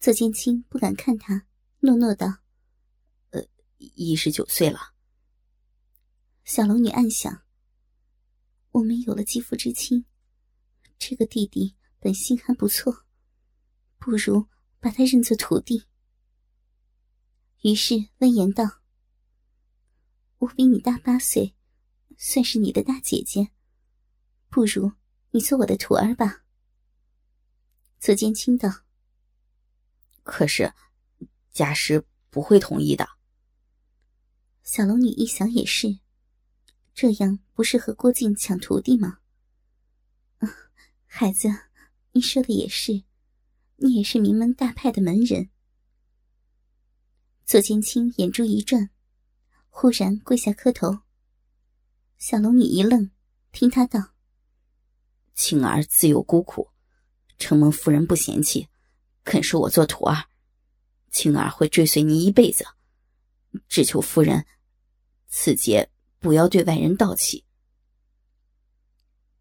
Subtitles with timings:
[0.00, 1.44] 左剑清不敢看他，
[1.80, 2.38] 诺诺道
[3.30, 3.44] ：“呃，
[3.78, 4.94] 一十九岁了。”
[6.44, 7.42] 小龙女暗想
[8.70, 10.04] ：“我们有了肌肤之亲，
[11.00, 13.04] 这个弟弟本性还不错，
[13.98, 14.46] 不如
[14.78, 15.84] 把他认作徒弟。”
[17.62, 18.64] 于是温言道
[20.38, 21.56] ：“我比你大八岁，
[22.16, 23.50] 算是你的大姐姐，
[24.48, 24.92] 不如
[25.32, 26.44] 你做我的徒儿吧。”
[27.98, 28.84] 左剑清道。
[30.28, 30.74] 可是，
[31.52, 33.08] 家师不会同意的。
[34.62, 36.00] 小龙女一想也是，
[36.92, 39.20] 这样不是和郭靖抢徒弟吗？
[41.06, 41.48] 孩子，
[42.12, 43.04] 你说的也是，
[43.76, 45.48] 你也是名门大派的门人。
[47.46, 48.90] 左剑清眼珠一转，
[49.70, 50.98] 忽然跪下磕头。
[52.18, 53.10] 小龙女一愣，
[53.50, 54.12] 听他道
[55.34, 56.68] ：“青儿自幼孤苦，
[57.38, 58.68] 承蒙夫人不嫌弃。”
[59.28, 60.24] 肯收我做徒儿，
[61.10, 62.64] 青儿会追随您一辈子。
[63.68, 64.46] 只求夫人，
[65.26, 67.44] 此劫不要对外人道起。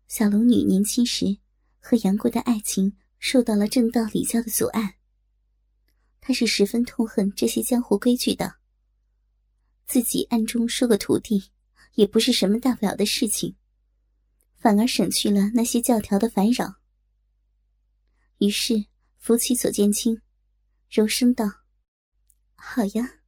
[0.10, 1.38] 小龙女年轻时
[1.80, 4.98] 和杨过的爱情受到了正道礼教的阻碍，
[6.20, 8.56] 她是十分痛恨这些江湖规矩的。
[9.86, 11.52] 自己暗中收个徒弟，
[11.94, 13.56] 也不是什么大不了的事情，
[14.58, 16.76] 反而省去了那些教条的烦扰。
[18.40, 18.88] 于是。
[19.18, 20.22] 扶起左剑清，
[20.90, 21.46] 柔声道
[22.56, 23.20] ：“好呀，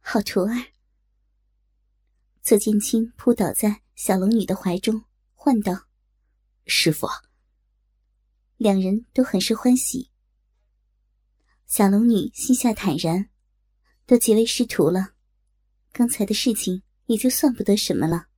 [0.00, 0.54] 好徒儿。”
[2.42, 5.86] 左剑清扑倒在小龙女的怀中，唤道
[6.66, 7.06] ：“师傅。”
[8.58, 10.10] 两人都很是欢喜。
[11.66, 13.30] 小龙女心下坦然，
[14.04, 15.14] 都结为师徒了，
[15.92, 18.28] 刚才的事情也就算不得什么了。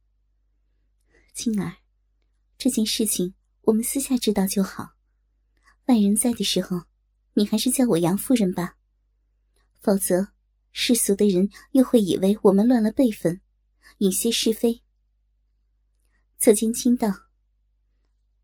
[1.34, 1.78] 青儿，
[2.56, 4.94] 这件事情我们私下知道就好，
[5.87, 6.84] 外人在的时候。
[7.34, 8.77] 你还是叫我杨夫人吧，
[9.81, 10.28] 否则
[10.72, 13.41] 世俗的人又会以为我们乱了辈分，
[13.99, 14.83] 引些是非。
[16.38, 17.09] 侧青青道：“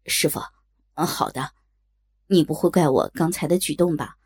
[0.06, 0.40] 师傅，
[0.94, 1.52] 嗯，好的，
[2.26, 4.16] 你不会怪我刚才的举动吧？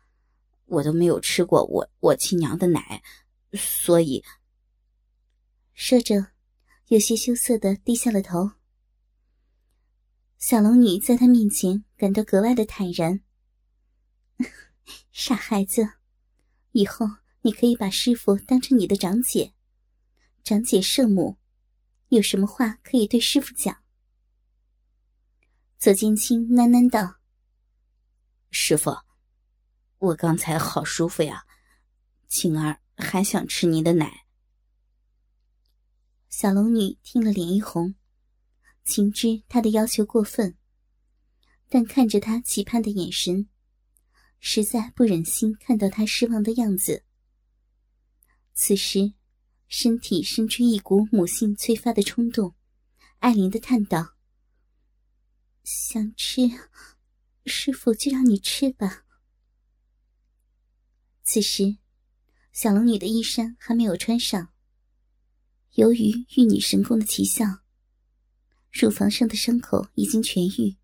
[0.65, 3.03] 我都没有吃过我我亲娘的奶，
[3.53, 4.23] 所以……”
[5.73, 6.27] 说着，
[6.87, 8.51] 有些羞涩的低下了头。
[10.37, 13.21] 小龙女在他面前感到格外的坦然。
[15.11, 15.93] 傻孩子，
[16.71, 17.05] 以后
[17.41, 19.53] 你可以把师傅当成你的长姐，
[20.43, 21.37] 长姐圣母，
[22.09, 23.83] 有什么话可以对师傅讲。
[25.77, 27.19] 左剑清喃喃道
[28.51, 28.97] ：“师傅，
[29.97, 31.45] 我刚才好舒服呀，
[32.27, 34.25] 晴儿还想吃您的奶。”
[36.29, 37.95] 小龙女听了脸一红，
[38.83, 40.57] 情知他的要求过分，
[41.67, 43.49] 但看着他期盼的眼神。
[44.39, 47.03] 实在不忍心看到他失望的样子。
[48.53, 49.13] 此时，
[49.67, 52.55] 身体生出一股母性催发的冲动，
[53.19, 54.15] 爱怜的叹道
[55.63, 56.41] ：“想吃，
[57.45, 59.05] 师傅就让你吃吧。”
[61.23, 61.77] 此时，
[62.51, 64.49] 小龙女的衣衫还没有穿上。
[65.75, 67.45] 由于玉女神功的奇效，
[68.71, 70.75] 乳房上的伤口已经痊愈，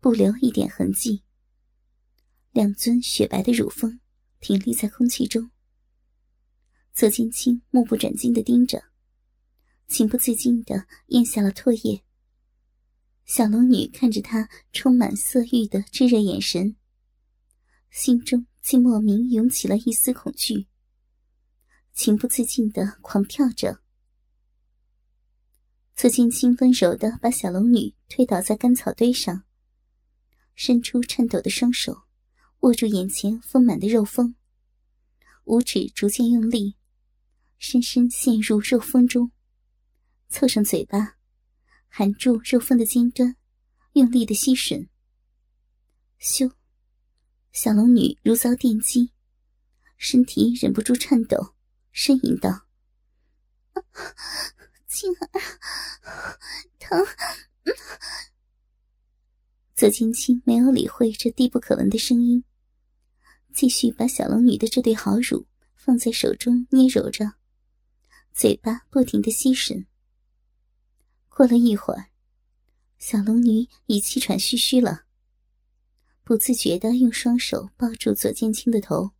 [0.00, 1.22] 不留一点痕迹。
[2.52, 4.00] 两尊雪白的乳峰
[4.40, 5.50] 挺立在空气中，
[6.92, 8.82] 左剑清目不转睛的盯着，
[9.86, 12.02] 情不自禁的咽下了唾液。
[13.24, 16.74] 小龙女看着他充满色欲的炙热眼神，
[17.88, 20.66] 心中竟莫名涌起了一丝恐惧，
[21.92, 23.80] 情不自禁的狂跳着。
[25.94, 29.44] 左剑清温柔的把小龙女推倒在干草堆上，
[30.56, 32.09] 伸出颤抖的双手。
[32.60, 34.34] 握住眼前丰满的肉峰，
[35.44, 36.76] 五指逐渐用力，
[37.56, 39.32] 深深陷入肉峰中，
[40.28, 41.16] 凑上嘴巴，
[41.88, 43.34] 含住肉峰的尖端，
[43.94, 44.88] 用力的吸吮。
[46.20, 46.52] 咻！
[47.50, 49.10] 小龙女如遭电击，
[49.96, 51.54] 身体忍不住颤抖，
[51.94, 52.66] 呻吟道
[54.86, 56.38] ：“青儿，
[56.78, 57.06] 疼！”
[59.74, 62.44] 左青青没有理会这低不可闻的声音。
[63.60, 67.34] 继续把小龙女的这对好乳放在手中捏揉着，
[68.32, 69.84] 嘴巴不停的吸吮。
[71.28, 72.06] 过了一会儿，
[72.96, 75.02] 小龙女已气喘吁吁了，
[76.24, 79.10] 不自觉的用双手抱住左剑清的头，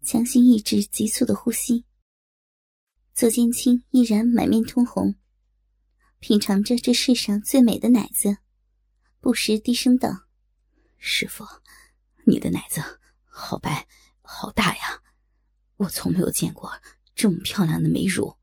[0.00, 1.84] 强行抑制急促的呼吸。
[3.12, 5.16] 左剑清依然满面通红，
[6.18, 8.38] 品尝着这世上最美的奶子，
[9.20, 10.24] 不时低声道
[10.96, 11.44] ：“师傅，
[12.24, 12.80] 你的奶子
[13.36, 13.88] 好白，
[14.22, 15.02] 好大呀！
[15.76, 16.70] 我从没有见过
[17.16, 18.36] 这么漂亮的美乳。”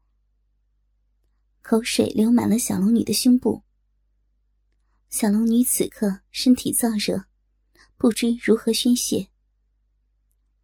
[1.64, 3.64] 口水流满了小龙女的胸部。
[5.10, 7.24] 小龙女此刻身体燥热，
[7.96, 9.30] 不知如何宣泄。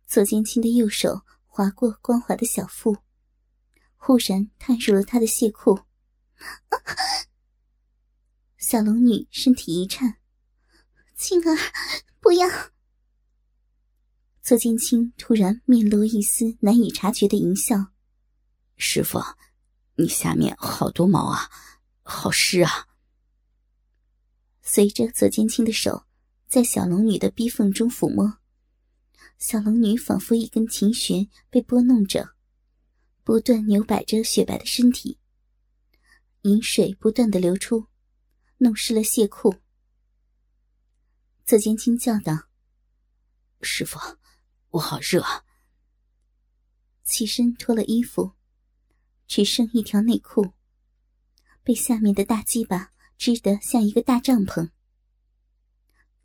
[0.05, 2.97] 左剑清的右手划过光滑的小腹。
[3.95, 5.79] 忽然探入了他的亵裤，
[8.57, 10.17] 小龙女身体一颤
[11.15, 11.57] ：“青儿，
[12.19, 12.47] 不要！”
[14.47, 17.87] 左剑清突然面露一丝难以察觉的淫笑
[18.79, 19.19] ：“师傅，
[19.95, 21.51] 你下面好多毛啊，
[22.01, 22.87] 好湿啊！”
[24.63, 26.05] 随着左剑清的手
[26.47, 28.37] 在小龙女的逼缝中抚摸，
[29.37, 32.29] 小龙女仿佛一根琴弦被拨弄着。
[33.25, 35.19] 不断扭摆着雪白的身体，
[36.43, 37.87] 饮水不断的流出，
[38.59, 39.55] 弄湿了亵裤。
[41.45, 42.47] 左剑清叫道
[43.59, 43.99] ：“师傅，
[44.71, 45.23] 我好热。”
[47.03, 48.33] 起身脱了衣服，
[49.27, 50.53] 只剩一条内裤，
[51.63, 54.69] 被下面的大鸡巴支得像一个大帐篷。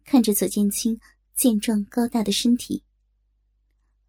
[0.04, 1.00] 看着左剑清
[1.34, 2.84] 健壮高大的身体，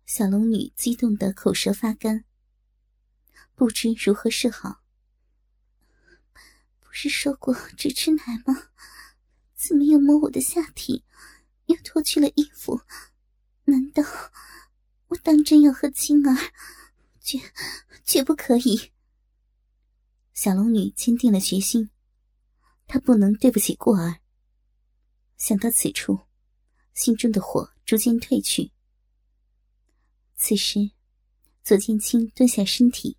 [0.07, 2.25] 小龙女激动的口舌发干。
[3.53, 4.81] 不知如何是好。
[6.79, 8.69] 不是说过只吃奶吗？
[9.55, 11.03] 怎么又摸我的下体，
[11.67, 12.81] 又脱去了衣服？
[13.65, 14.03] 难道
[15.07, 16.51] 我当真要和青儿？
[17.19, 17.39] 绝
[18.03, 18.91] 绝不可以！
[20.33, 21.89] 小龙女坚定了决心，
[22.87, 24.19] 她不能对不起过儿。
[25.37, 26.19] 想到此处，
[26.93, 28.71] 心中的火逐渐退去。
[30.35, 30.91] 此时，
[31.63, 33.17] 左剑清蹲下身体。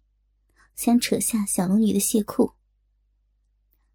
[0.74, 2.54] 想扯下小龙女的亵裤，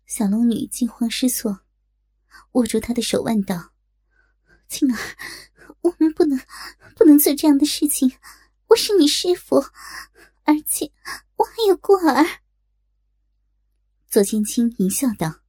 [0.06, 1.66] 小龙女惊慌失措，
[2.54, 3.74] 握住他的手腕道
[4.70, 4.98] ：“青儿，
[5.82, 6.40] 我们不能，
[6.96, 8.18] 不能做这样的事情。
[8.68, 9.58] 我是你师傅，
[10.44, 10.92] 而且
[11.38, 12.42] 我还有过儿。”
[14.10, 15.42] 左剑清淫笑道：“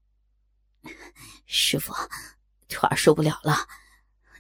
[1.47, 1.93] 师傅，
[2.69, 3.69] 徒儿受不了了，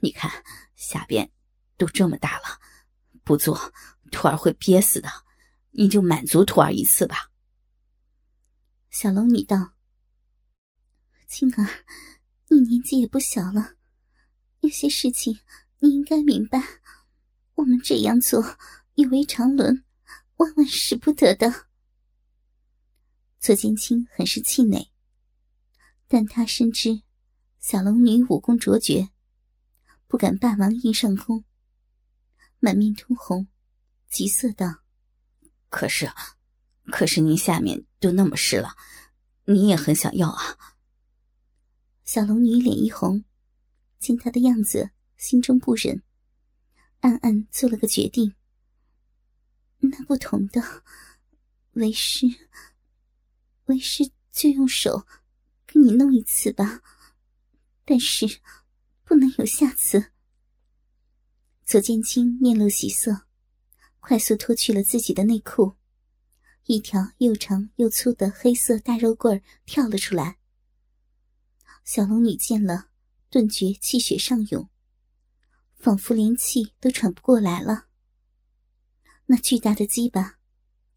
[0.00, 0.44] 你看
[0.76, 1.30] 下边
[1.76, 2.60] 都这么大了，
[3.24, 3.72] 不做
[4.10, 5.08] 徒儿会憋死的。”
[5.72, 7.30] 你就满足徒儿一次吧。
[8.90, 9.74] 小龙女道
[11.28, 11.84] ：“青儿，
[12.48, 13.76] 你年纪也不小了，
[14.62, 15.38] 有些事情
[15.80, 16.62] 你应该明白。
[17.56, 18.56] 我们这样做
[18.94, 19.84] 有违常伦，
[20.36, 21.66] 万万使不得的。”
[23.40, 24.90] 左剑清很是气馁，
[26.06, 27.02] 但他深知
[27.58, 29.10] 小龙女武功卓绝，
[30.06, 31.44] 不敢霸王硬上弓，
[32.58, 33.48] 满面通红，
[34.10, 34.82] 急色道。
[35.70, 36.10] 可是，
[36.86, 38.76] 可是您下面都那么湿了，
[39.44, 40.58] 你也很想要啊。
[42.04, 43.24] 小龙女脸一红，
[43.98, 44.90] 见他的样子，
[45.20, 46.02] 心中不忍，
[47.00, 48.34] 暗暗做了个决定。
[49.80, 50.82] 那不同的，
[51.72, 52.26] 为师，
[53.66, 55.06] 为师就用手
[55.66, 56.80] 给你弄一次吧，
[57.84, 58.40] 但是
[59.04, 60.10] 不能有下次。
[61.66, 63.26] 左剑清面露喜色。
[64.02, 65.74] 快速脱去了自己的内裤，
[66.64, 70.38] 一条又长又粗的黑色大肉棍跳了出来。
[71.84, 72.88] 小龙女见了，
[73.28, 74.70] 顿觉气血上涌，
[75.80, 77.86] 仿佛连气都喘不过来了。
[79.26, 80.38] 那巨大的鸡巴，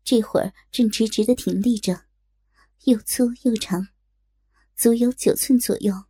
[0.04, 2.06] 这会儿正直直的挺立着，
[2.84, 3.88] 又粗又长，
[4.76, 6.06] 足有九寸左右，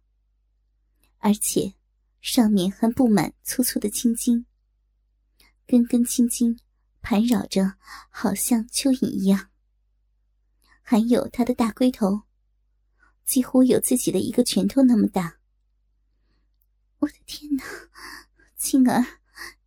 [1.19, 1.75] 而且
[2.19, 4.45] 上面还布满粗粗的青筋，
[5.65, 6.59] 根根青筋。
[7.05, 7.75] 盘绕着，
[8.09, 9.49] 好像蚯蚓一样。
[10.81, 12.21] 还有他的大龟头，
[13.25, 15.37] 几乎有自己的一个拳头那么大。
[16.99, 17.65] 我的天哪，
[18.63, 19.19] 青儿，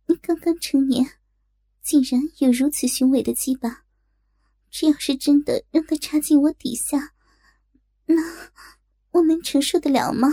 [0.07, 1.19] 你刚刚成年，
[1.83, 3.85] 竟然有如此雄伟的鸡巴！
[4.71, 7.13] 这要是真的让它插进我底下，
[8.07, 8.15] 那
[9.11, 10.29] 我能承受得了吗？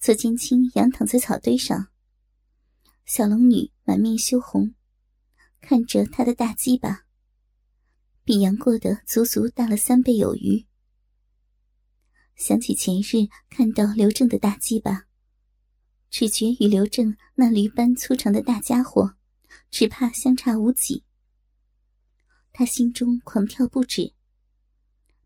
[0.00, 1.88] 左剑青仰躺在草堆上，
[3.04, 4.74] 小龙女满面羞红。
[5.60, 7.04] 看着他的大鸡巴，
[8.24, 10.66] 比杨过的足足大了三倍有余。
[12.36, 15.07] 想起前日看到刘正的大鸡巴，
[16.10, 19.14] 只觉与刘正那驴般粗长的大家伙，
[19.70, 21.04] 只怕相差无几。
[22.52, 24.14] 他心中狂跳不止。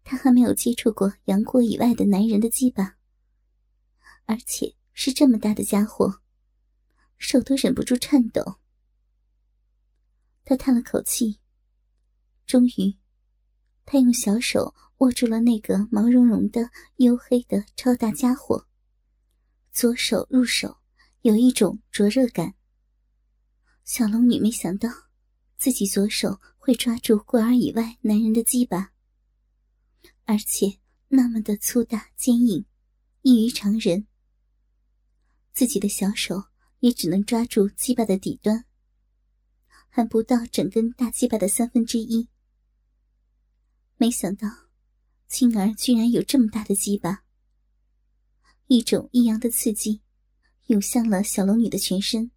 [0.04, 2.96] 他还没有接触过杨过以外的男人的鸡巴，
[4.26, 6.20] 而且是这么大的家伙，
[7.18, 8.56] 手都忍不住颤抖。
[10.44, 11.38] 他叹了口气，
[12.44, 12.98] 终于，
[13.84, 18.66] 他用小手握住了那个毛茸茸的、黝黑的超大家伙。
[19.72, 20.76] 左手入手，
[21.22, 22.54] 有一种灼热感。
[23.84, 24.90] 小龙女没想到，
[25.56, 28.92] 自己左手会抓住过儿以外男人的鸡巴，
[30.24, 32.66] 而且那么的粗大坚硬，
[33.22, 34.06] 异于常人。
[35.54, 36.44] 自己的小手
[36.80, 38.66] 也只能抓住鸡巴的底端，
[39.88, 42.28] 还不到整根大鸡巴的三分之一。
[43.96, 44.48] 没想到，
[45.28, 47.24] 青儿居然有这么大的鸡巴。
[48.72, 50.00] 一种异样的刺激
[50.68, 52.30] 涌向了小龙女的全身，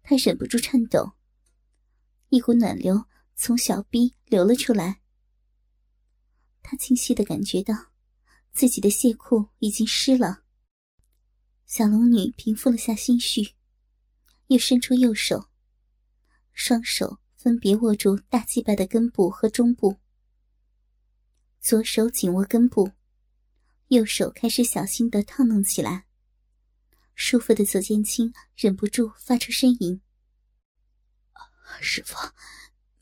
[0.00, 1.14] 她忍不住颤抖，
[2.28, 5.00] 一股暖流从小臂流了出来。
[6.62, 7.74] 她清晰的感觉到
[8.52, 10.44] 自己的亵裤已经湿了。
[11.64, 13.54] 小龙女平复了下心绪，
[14.46, 15.48] 又伸出右手，
[16.52, 19.96] 双手分别握住大祭拜的根部和中部，
[21.58, 22.92] 左手紧握根部。
[23.88, 26.06] 右手开始小心的套弄起来，
[27.14, 30.00] 舒服的左剑清忍不住发出呻吟
[31.80, 32.16] ：“师傅，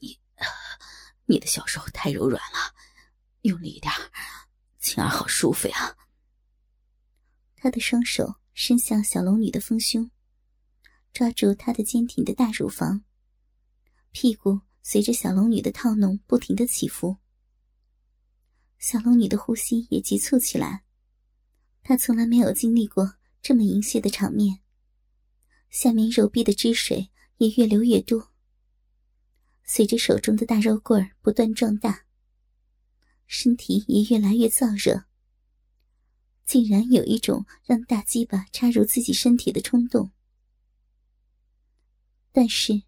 [0.01, 0.19] 你
[1.25, 2.75] 你的小手太柔软了，
[3.43, 3.91] 用力一点，
[4.79, 5.97] 青儿好舒服呀。”
[7.57, 10.11] 他的双手伸向小龙女的丰胸，
[11.15, 13.03] 抓住她的坚挺的大乳房，
[14.11, 17.17] 屁股随着小龙女的套弄不停的起伏。
[18.87, 20.85] 小龙女的呼吸也急促起来，
[21.81, 24.61] 她从来没有经历过这么淫亵的场面，
[25.71, 28.31] 下面肉壁的汁水也越流越多。
[29.63, 32.05] 随着手中的大肉棍不断壮大，
[33.27, 35.07] 身体也越来越燥热，
[36.45, 40.13] 竟然有一种让大鸡巴插入自己身体的冲动。
[42.33, 42.83] 但是，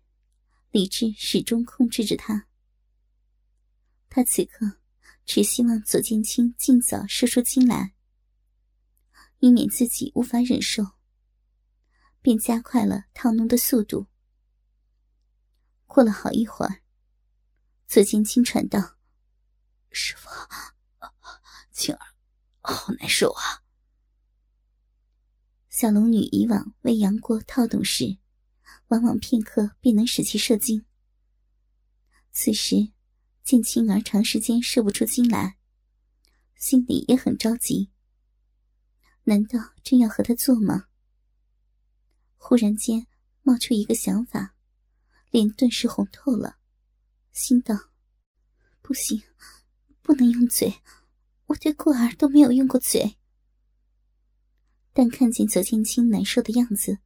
[0.71, 2.49] 理智始终控制着他。
[4.11, 4.77] 他此刻。
[5.27, 7.95] 只希望左剑清尽早射出精来，
[9.41, 10.93] 以免自己无法忍受，
[12.23, 14.07] 便加快了套弄的速度。
[15.85, 16.81] 过了好一会儿，
[17.89, 18.99] 左剑清喘道
[19.91, 20.31] ：“师傅，
[21.73, 22.15] 青儿，
[22.61, 23.65] 好难受啊。”
[25.69, 28.19] 小龙女以往为杨过套动时，
[28.89, 30.87] 往往片刻便能使其射精。
[32.31, 32.93] 此时。
[33.47, 35.57] 见青儿长时间射不出精来，
[36.57, 37.93] 心里也很着急。
[39.23, 40.87] 难道真要和他做吗？
[42.39, 43.07] 忽然间
[43.43, 44.57] 冒出一个想法，
[45.31, 46.59] 脸顿时红透了，
[47.31, 47.93] 心道
[48.83, 49.23] ：“不行，
[50.03, 50.81] 不能用嘴，
[51.47, 53.17] 我对过儿都没有用过嘴。”
[54.93, 56.99] 但看见左剑清难受的样子，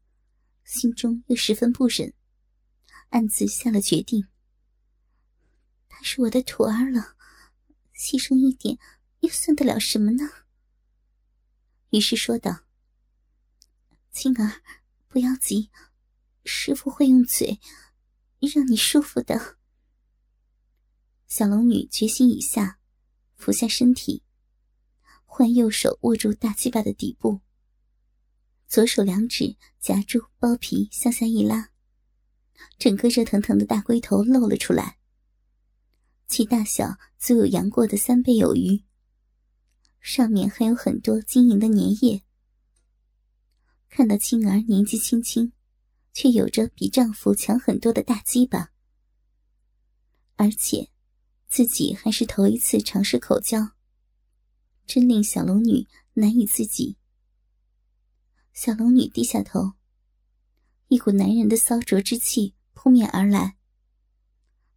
[0.65, 2.15] 心中又十分不忍，
[3.11, 4.27] 暗自下了决定。
[6.01, 7.15] 他是我的徒儿了，
[7.95, 8.79] 牺牲一点
[9.19, 10.31] 又算得了什么呢？
[11.91, 12.61] 于是说道
[14.11, 14.63] ：“青儿，
[15.09, 15.71] 不要急，
[16.43, 17.61] 师傅会用嘴
[18.55, 19.59] 让你舒服的。”
[21.29, 22.79] 小龙女决心已下，
[23.37, 24.23] 俯下身体，
[25.27, 27.43] 换右手握住大鸡巴的底部，
[28.67, 31.69] 左手两指夹住包皮向下一拉，
[32.79, 34.97] 整个热腾腾的大龟头露了出来。
[36.31, 38.85] 其大小足有杨过的三倍有余，
[39.99, 42.23] 上面还有很多晶莹的粘液。
[43.89, 45.53] 看到青儿年纪轻轻，
[46.13, 48.71] 却有着比丈夫强很多的大鸡巴，
[50.37, 50.89] 而且
[51.49, 53.73] 自己还是头一次尝试口交，
[54.87, 56.97] 真令小龙女难以自己。
[58.53, 59.73] 小龙女低下头，
[60.87, 63.57] 一股男人的骚浊之气扑面而来，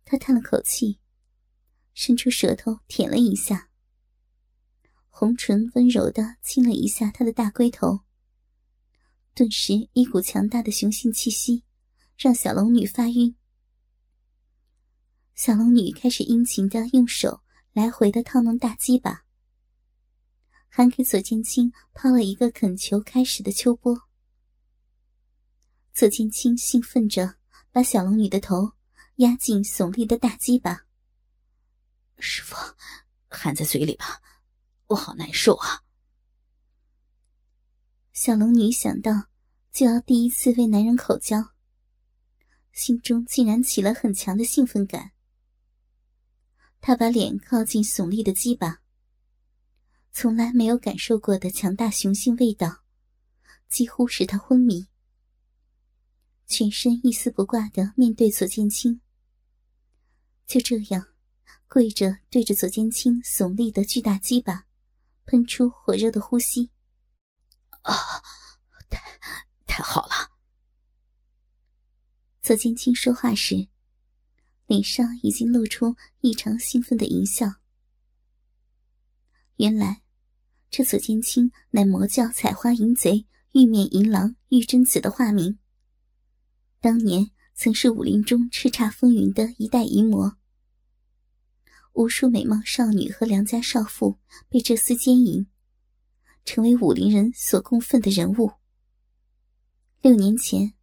[0.03, 0.97] 她叹了口气。
[1.93, 3.69] 伸出舌头舔了一下，
[5.09, 8.01] 红唇温柔的亲了一下他的大龟头。
[9.35, 11.63] 顿时，一股强大的雄性气息
[12.17, 13.35] 让小龙女发晕。
[15.35, 19.25] 小龙女开始殷勤的用手来回的套弄大鸡巴，
[20.67, 24.01] 还给左剑清抛了一个恳求开始的秋波。
[25.93, 27.35] 左剑清兴奋着
[27.71, 28.73] 把小龙女的头
[29.17, 30.85] 压进耸立的大鸡巴。
[32.17, 32.55] 师傅，
[33.27, 34.21] 含在嘴里吧，
[34.87, 35.83] 我好难受啊！
[38.11, 39.29] 小龙女想到
[39.71, 41.53] 就要第一次为男人口交，
[42.71, 45.11] 心中竟然起了很强的兴奋感。
[46.79, 48.81] 她把脸靠近耸立的鸡巴，
[50.11, 52.83] 从来没有感受过的强大雄性味道，
[53.67, 54.87] 几乎使她昏迷。
[56.45, 59.01] 全身一丝不挂的面对左剑清，
[60.45, 61.12] 就这样
[61.73, 64.67] 跪着对着左剑清耸立的巨大鸡巴，
[65.25, 66.69] 喷出火热的呼吸。
[67.81, 67.95] 啊，
[68.91, 69.01] 太
[69.65, 70.13] 太好了！
[72.43, 73.69] 左剑清说话时，
[74.67, 77.51] 脸上已经露出异常兴奋的淫笑。
[79.55, 80.03] 原来，
[80.69, 85.57] 这左剑清乃魔教采花淫贼玉面银狼玉贞子的化名。
[86.79, 90.37] 当年曾是武林中叱咤风云的一代淫魔，
[91.93, 94.19] 无数美貌少女和良家少妇
[94.49, 95.47] 被这厮奸淫。
[96.45, 98.51] 成为武林人所供奉的人物。
[100.01, 100.73] 六年前，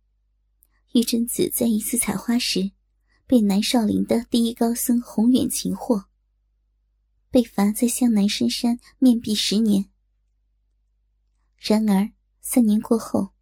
[0.94, 2.70] 玉贞子在一次采花时，
[3.26, 6.06] 被南少林的第一高僧宏远擒获，
[7.30, 9.90] 被罚在湘南深山面壁十年。
[11.58, 13.34] 然而三年过后，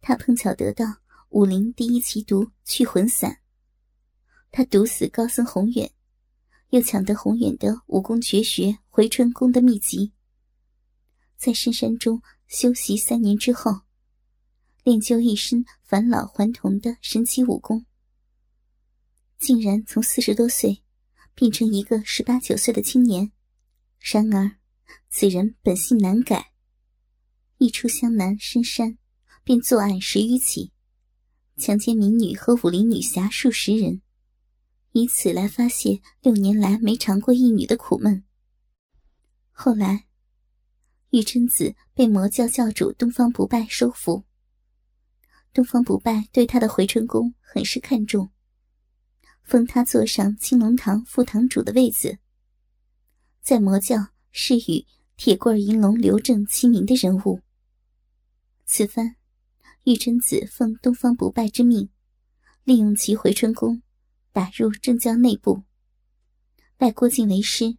[0.00, 0.86] 他碰巧得到
[1.28, 3.42] 武林第一奇毒去魂散，
[4.50, 5.92] 他毒死高僧宏远，
[6.70, 10.12] 又抢得宏远的武功绝学回春功的秘籍。
[11.36, 13.82] 在深山中修习三年之后，
[14.84, 17.86] 练就一身返老还童的神奇武功，
[19.38, 20.82] 竟然从四十多岁
[21.34, 23.32] 变成一个十八九岁的青年。
[23.98, 24.58] 然而，
[25.10, 26.52] 此人本性难改，
[27.58, 28.96] 一出湘南深山，
[29.44, 30.72] 便作案十余起，
[31.56, 34.02] 强奸民女和武林女侠数十人，
[34.92, 38.24] 以此来发泄六年来没尝过一女的苦闷。
[39.52, 40.06] 后来。
[41.12, 44.22] 玉贞子被魔教教主东方不败收服。
[45.52, 48.30] 东方不败对他的回春功很是看重，
[49.42, 52.18] 封他坐上青龙堂副堂主的位子，
[53.42, 57.40] 在魔教是与铁棍银龙刘正齐名的人物。
[58.64, 59.16] 此番，
[59.82, 61.90] 玉贞子奉东方不败之命，
[62.62, 63.82] 利用其回春功，
[64.32, 65.64] 打入正教内部，
[66.76, 67.76] 拜郭靖为师。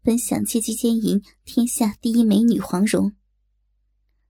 [0.00, 3.14] 本想借机奸淫天下第一美女黄蓉，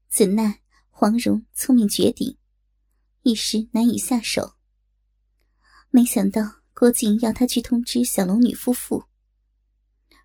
[0.09, 2.37] 怎奈黄蓉聪明绝顶，
[3.23, 4.55] 一时难以下手。
[5.91, 9.05] 没想到郭靖要他去通知小龙女夫妇，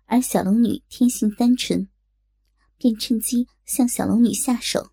[0.06, 1.88] 而小龙女天性单纯，
[2.76, 4.90] 便趁机向小龙女下手。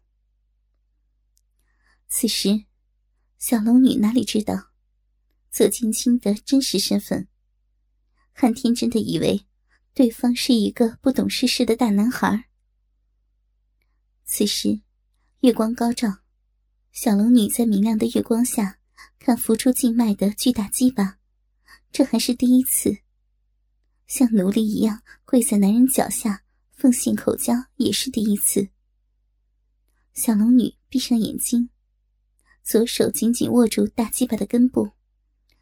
[2.07, 2.65] 此时，
[3.39, 4.70] 小龙女哪里知道
[5.51, 7.27] 左剑清的真实身份，
[8.31, 9.45] 很天真的以为。
[9.93, 12.45] 对方是一个不懂世事的大男孩。
[14.23, 14.79] 此时，
[15.41, 16.19] 月光高照，
[16.93, 18.79] 小龙女在明亮的月光下
[19.19, 21.19] 看浮出静脉的巨大鸡巴，
[21.91, 22.99] 这还是第一次。
[24.07, 28.69] 像奴隶一样跪在男人脚下奉献口交也是第一次。
[30.13, 31.69] 小龙女闭上眼睛，
[32.63, 34.91] 左手紧紧握住大鸡巴的根部，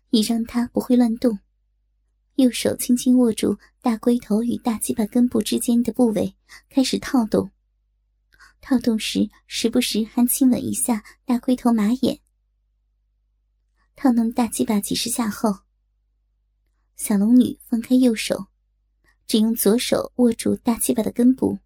[0.10, 1.40] 以让它不会乱动。
[2.36, 6.36] 右手轻轻握住大龟头与大鸡巴根部之间的部位，
[6.70, 7.52] 开始套动。
[8.62, 12.20] 套动时，时不时还亲吻一下大龟头马眼。
[13.96, 15.60] 套弄大鸡巴几十下后，
[16.96, 18.48] 小龙女放开右手，
[19.28, 21.60] 只用左手握住大鸡巴的根部，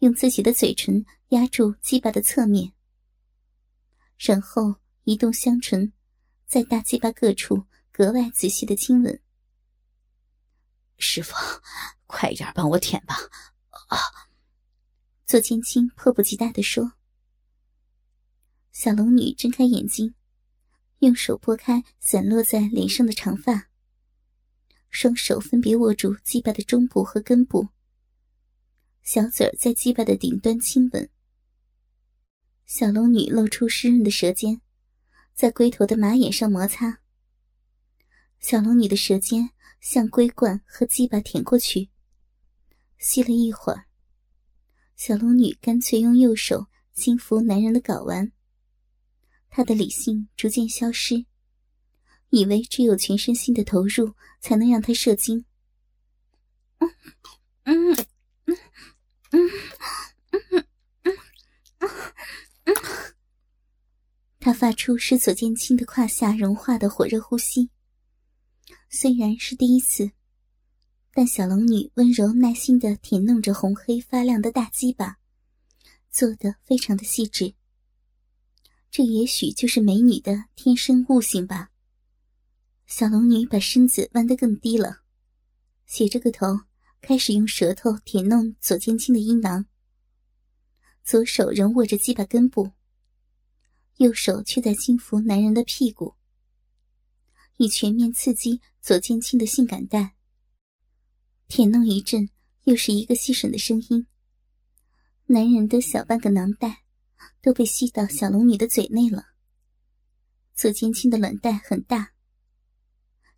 [0.00, 2.72] 用自己的嘴唇压住鸡巴的侧面，
[4.18, 5.92] 然后移动香唇，
[6.46, 9.20] 在大鸡巴各处格外仔细的亲吻。
[10.98, 11.34] 师傅，
[12.06, 13.16] 快点帮我舔吧！
[13.88, 13.98] 啊！
[15.26, 16.92] 左千青迫不及待的说。
[18.70, 20.14] 小龙女睁开眼睛，
[21.00, 23.68] 用手拨开散落在脸上的长发，
[24.90, 27.68] 双手分别握住鸡巴的中部和根部，
[29.02, 31.08] 小嘴在鸡巴的顶端亲吻。
[32.66, 34.60] 小龙女露出湿润的舌尖，
[35.34, 37.00] 在龟头的马眼上摩擦。
[38.40, 39.50] 小龙女的舌尖。
[39.80, 41.90] 向龟冠和鸡巴舔过去，
[42.96, 43.84] 吸了一会儿，
[44.96, 48.32] 小龙女干脆用右手轻抚男人的睾丸。
[49.50, 51.26] 她的理性逐渐消失，
[52.30, 55.44] 以为只有全身心的投入才能让她射精。
[56.78, 56.88] 嗯
[57.64, 57.94] 嗯
[58.46, 58.58] 嗯
[59.32, 60.64] 嗯
[62.64, 62.74] 嗯，
[64.44, 67.70] 他发出使左剑清的胯下融化的火热呼吸。
[68.90, 70.10] 虽然是第一次，
[71.14, 75.16] 但小龙女温柔耐心的舔弄着红黑发亮的大鸡巴，
[76.10, 77.54] 做的非常的细致。
[78.90, 81.70] 这也许就是美女的天生悟性吧。
[82.86, 84.98] 小龙女把身子弯得更低了，
[85.86, 86.60] 斜着个头，
[87.00, 89.64] 开始用舌头舔弄左肩青的阴囊。
[91.02, 92.72] 左手仍握着鸡巴根部，
[93.96, 96.14] 右手却在轻抚男人的屁股，
[97.56, 100.14] 以全面刺激左肩青的性感带。
[101.46, 102.28] 舔弄一阵，
[102.64, 104.06] 又是一个吸吮的声音。
[105.26, 106.82] 男人的小半个囊袋
[107.40, 109.26] 都被吸到小龙女的嘴内了。
[110.54, 112.12] 左肩青的卵袋很大，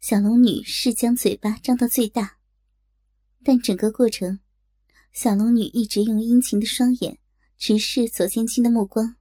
[0.01, 2.39] 小龙女是将嘴巴张到最大，
[3.45, 4.41] 但整个过程，
[5.13, 7.19] 小龙女一直用殷勤的双眼
[7.57, 9.17] 直视左肩青的目光，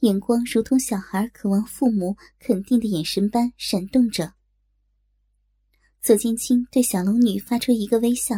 [0.00, 4.34] 眼光如同小孩渴望父母肯定的眼神般闪动着。
[6.00, 8.34] 左肩青对小龙女发出一个微笑，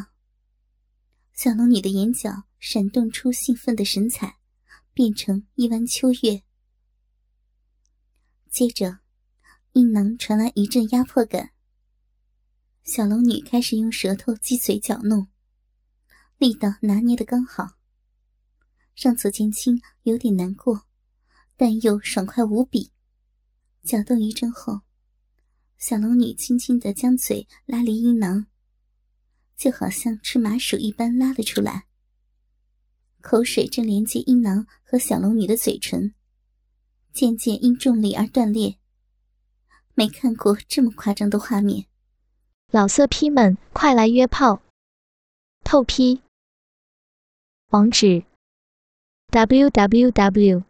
[1.32, 2.44] 小龙女的眼角。
[2.62, 4.36] 闪动出兴奋的神采，
[4.92, 6.42] 变成一弯秋月。
[8.50, 8.98] 接着，
[9.72, 11.52] 阴囊传来一阵压迫感。
[12.84, 15.28] 小龙女开始用舌头击嘴搅弄，
[16.36, 17.78] 力道拿捏的刚好，
[18.94, 20.86] 让左剑清有点难过，
[21.60, 22.90] 但又爽快无比。
[23.82, 24.80] 搅动一阵后，
[25.76, 28.46] 小龙女轻轻的将嘴拉离阴囊，
[29.58, 31.84] 就好像吃麻薯一般拉了出来。
[33.20, 36.14] 口水正连接阴囊和小龙女的嘴唇，
[37.12, 38.78] 渐渐因重力而断裂。
[39.92, 41.84] 没看过这么夸张的画面，
[42.70, 44.62] 老色批们快来约炮！
[45.62, 46.22] 透批。
[47.68, 48.24] 网址
[49.28, 50.69] ：w w w.